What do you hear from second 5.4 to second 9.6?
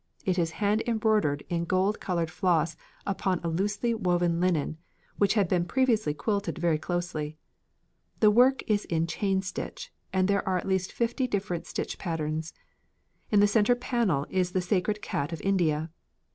been previously quilted very closely. The work is in chain